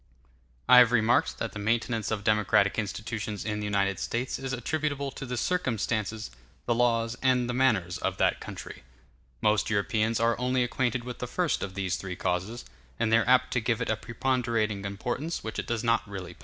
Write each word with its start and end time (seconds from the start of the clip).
I 0.67 0.79
have 0.79 0.91
remarked 0.91 1.37
that 1.37 1.51
the 1.51 1.59
maintenance 1.59 2.09
of 2.09 2.23
democratic 2.23 2.79
institutions 2.79 3.45
in 3.45 3.59
the 3.59 3.65
United 3.67 3.99
States 3.99 4.39
is 4.39 4.51
attributable 4.51 5.11
to 5.11 5.27
the 5.27 5.37
circumstances, 5.37 6.31
the 6.65 6.73
laws, 6.73 7.15
and 7.21 7.47
the 7.47 7.53
manners 7.53 7.99
of 7.99 8.17
that 8.17 8.39
country. 8.39 8.77
*l 8.77 8.81
Most 9.41 9.69
Europeans 9.69 10.19
are 10.19 10.35
only 10.39 10.63
acquainted 10.63 11.03
with 11.03 11.19
the 11.19 11.27
first 11.27 11.61
of 11.61 11.75
these 11.75 11.97
three 11.97 12.15
causes, 12.15 12.65
and 12.99 13.13
they 13.13 13.17
are 13.19 13.29
apt 13.29 13.53
to 13.53 13.59
give 13.59 13.79
it 13.79 13.91
a 13.91 13.95
preponderating 13.95 14.83
importance 14.85 15.43
which 15.43 15.59
it 15.59 15.67
does 15.67 15.83
not 15.83 16.01
really 16.09 16.33
possess. 16.33 16.39